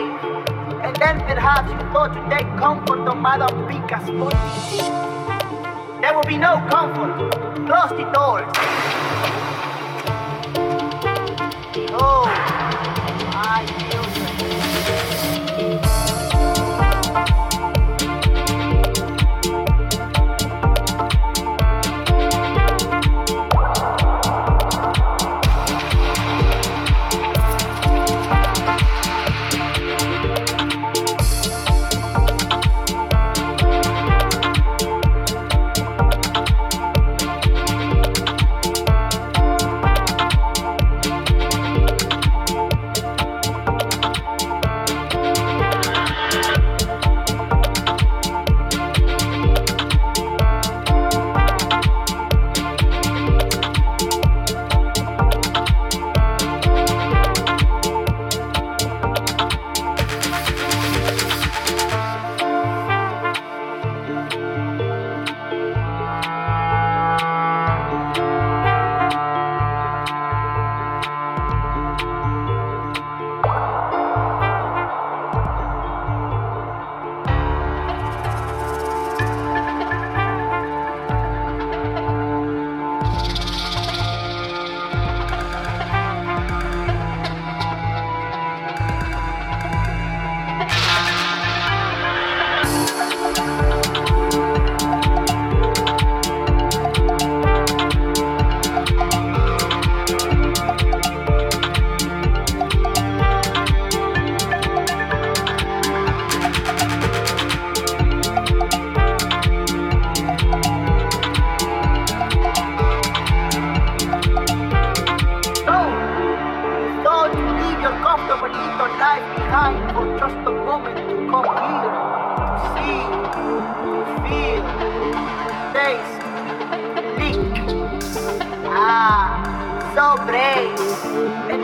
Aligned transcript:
And 0.00 0.96
then 0.96 1.20
perhaps 1.20 1.70
you 1.70 1.78
thought 1.92 2.14
to 2.14 2.34
take 2.34 2.46
comfort 2.56 3.06
on 3.06 3.20
Madame 3.20 3.68
Pica's 3.68 4.08
body. 4.08 4.38
There 6.00 6.14
will 6.14 6.24
be 6.24 6.38
no 6.38 6.56
comfort. 6.70 7.30
Close 7.66 7.90
the 7.90 8.10
doors. 8.10 8.48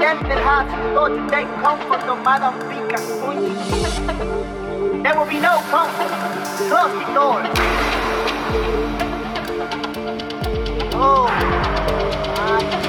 And 0.09 0.19
then 0.21 0.39
perhaps 0.39 0.73
you 0.73 0.95
thought 0.95 1.09
to 1.09 1.23
take 1.29 1.49
comfort 1.61 2.09
on 2.09 2.25
Madame 2.25 2.59
Pica's 2.71 3.11
pointy. 3.21 3.53
There 5.03 5.15
will 5.15 5.27
be 5.27 5.39
no 5.39 5.61
comfort. 5.69 6.09
Close 6.57 6.95
the 6.97 7.13
door. 7.13 7.43
Oh, 10.95 11.29
my 12.39 12.88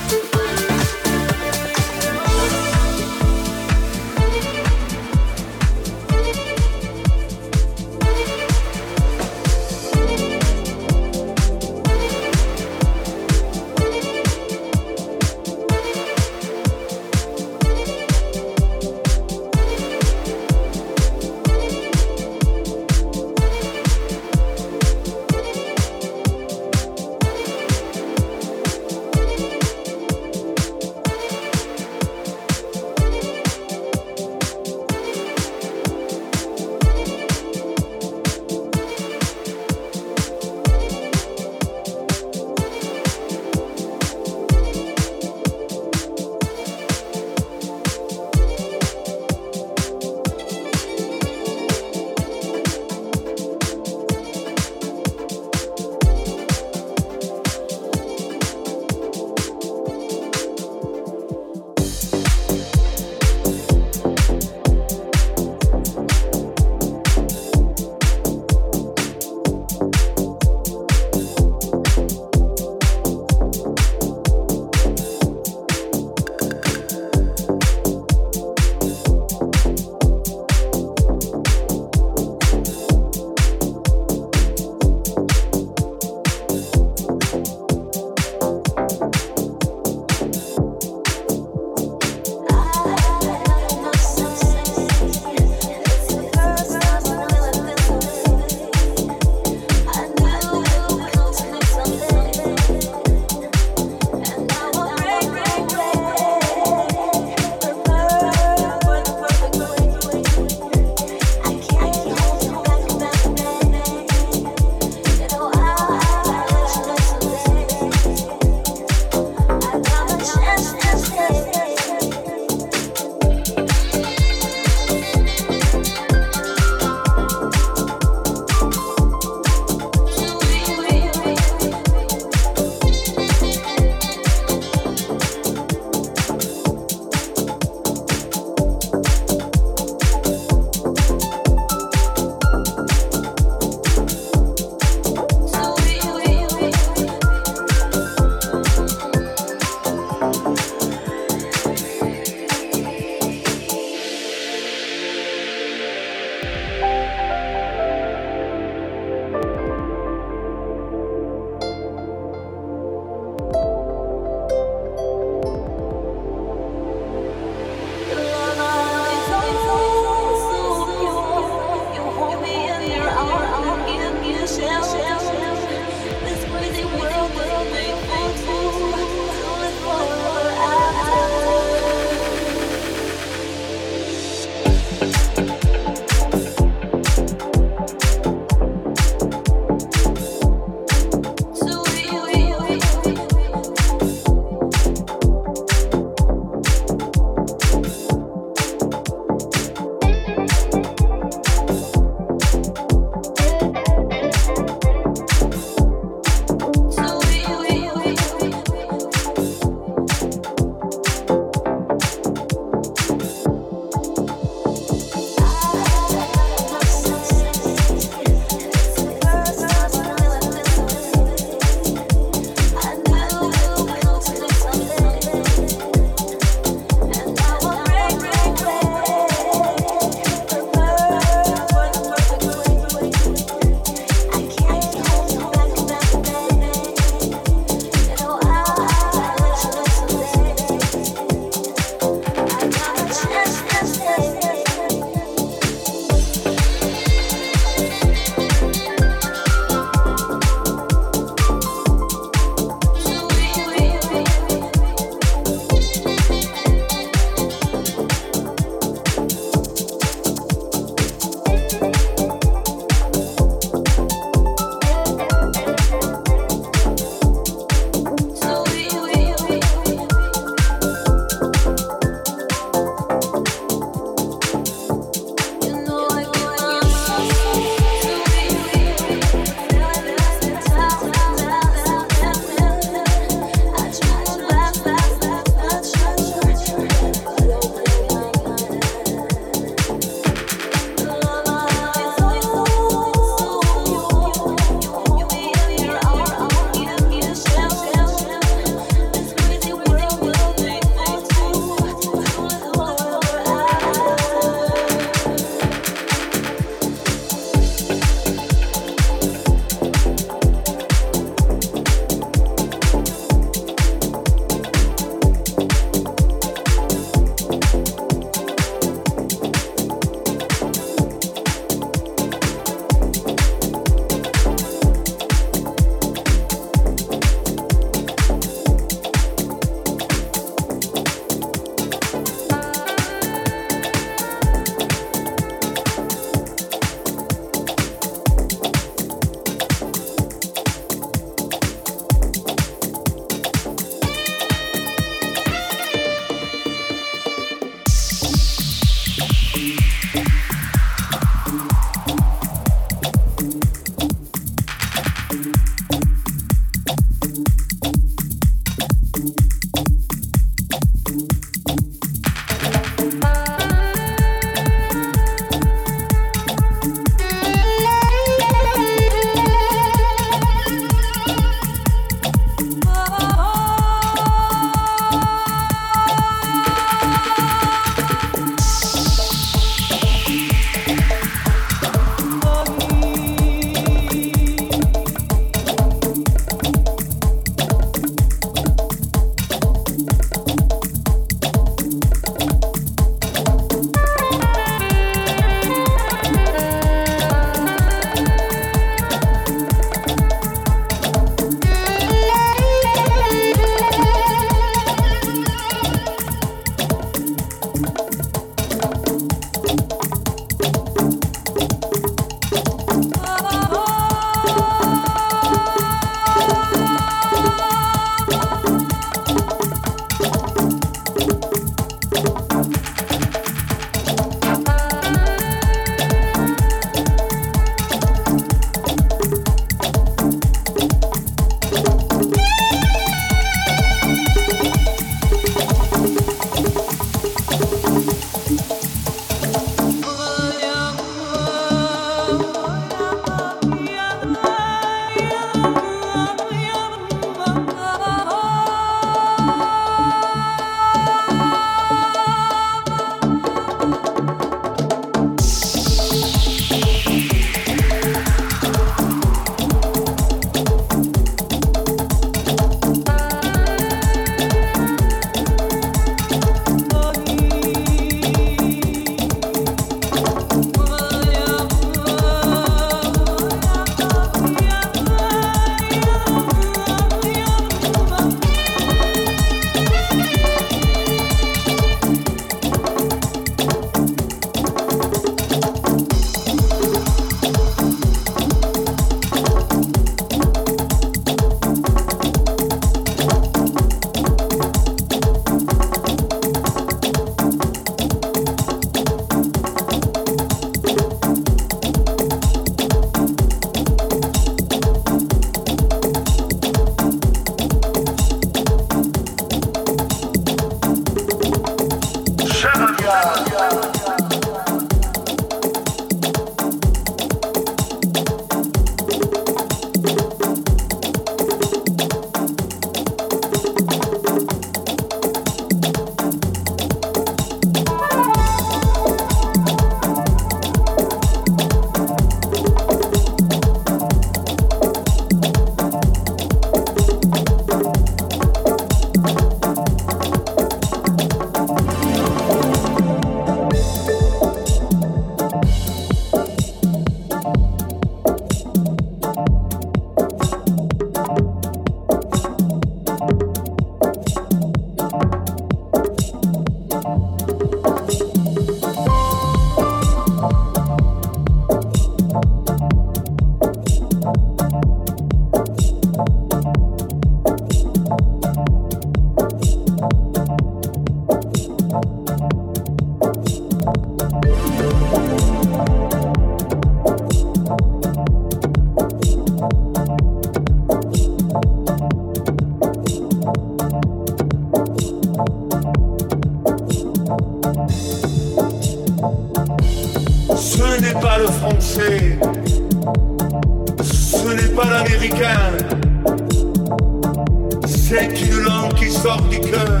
c'est 598.10 598.40
une 598.40 598.64
langue 598.64 598.92
qui 598.94 599.08
sort 599.08 599.40
du 599.42 599.60
cœur, 599.60 600.00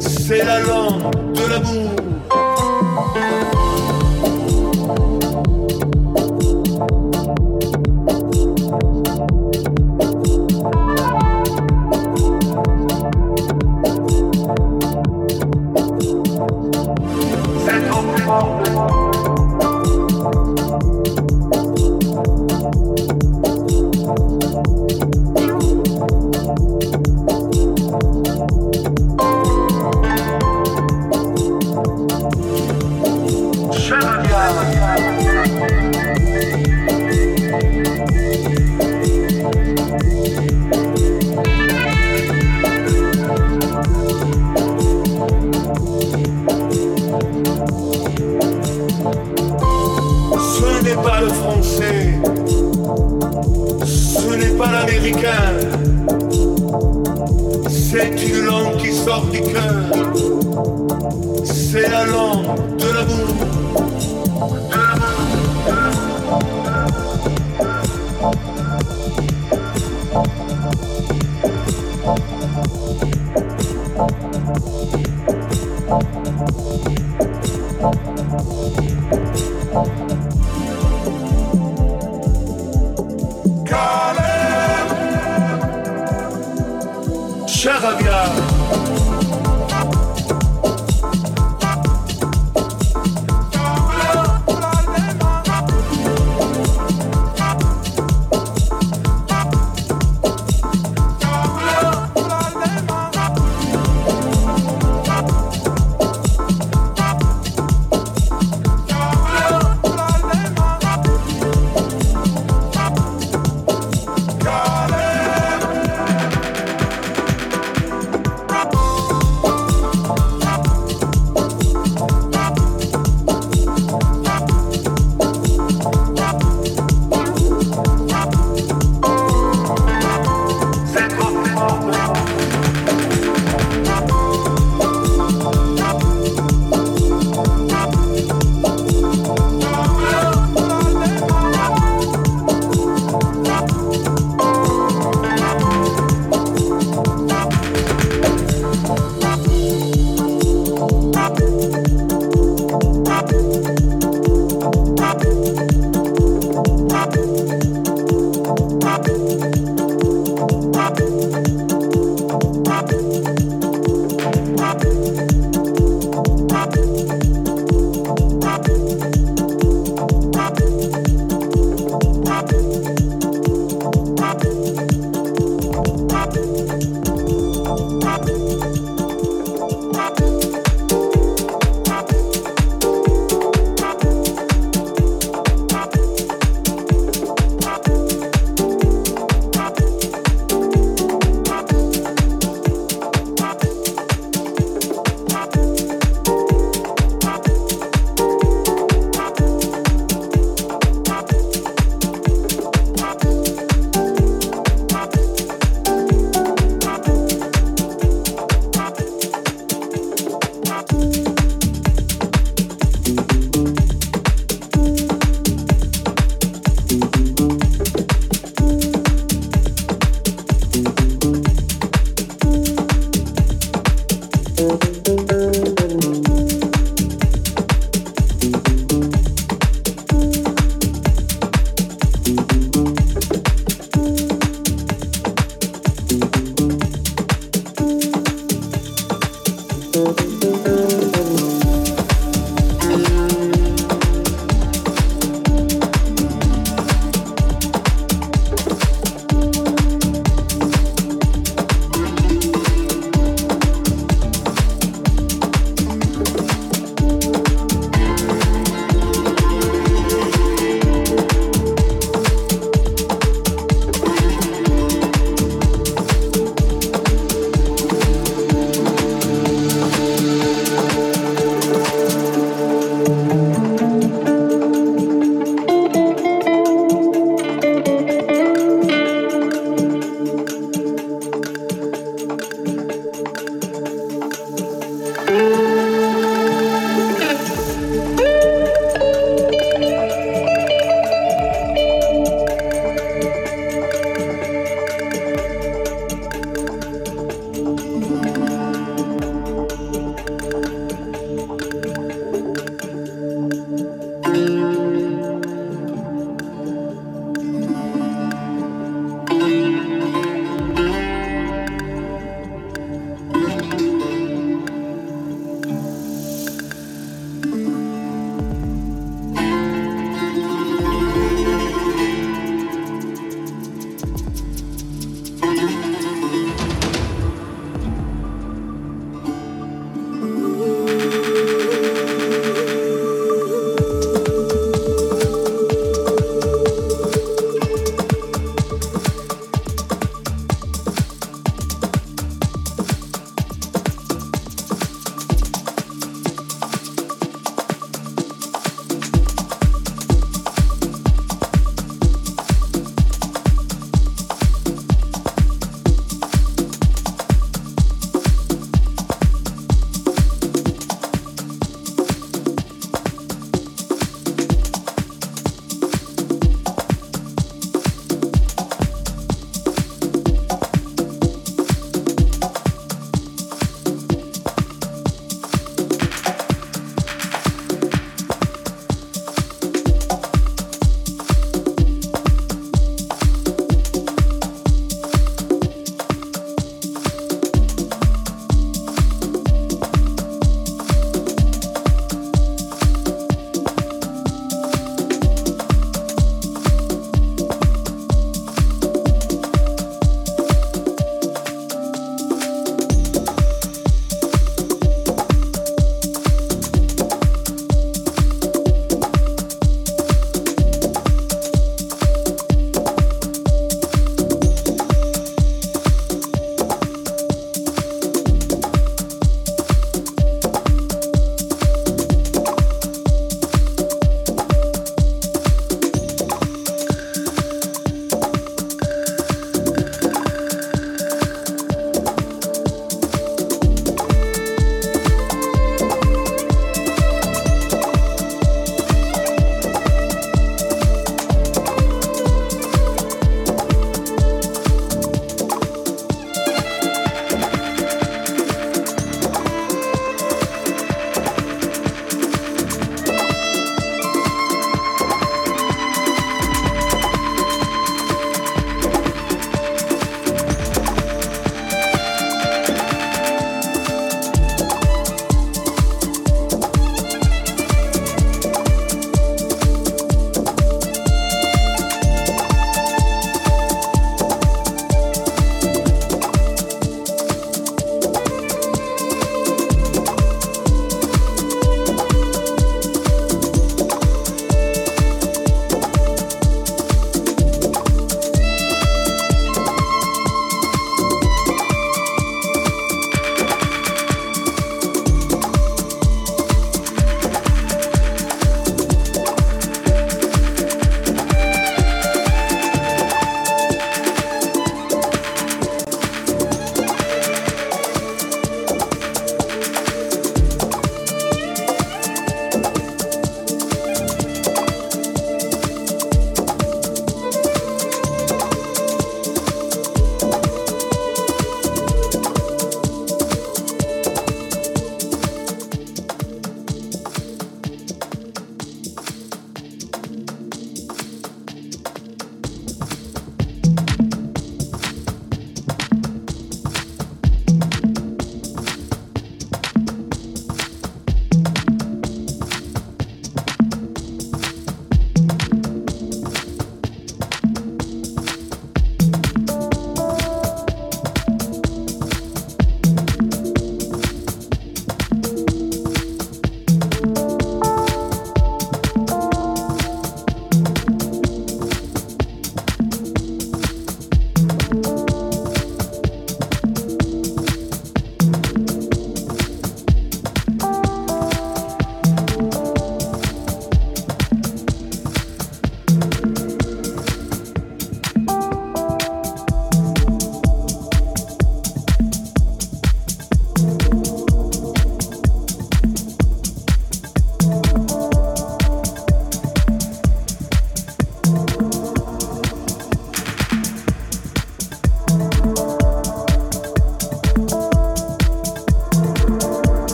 c'est 0.00 0.42
la 0.42 0.60
langue 0.60 1.12
de 1.34 1.46
l'amour. 1.46 2.07